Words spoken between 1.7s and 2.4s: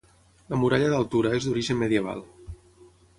medieval.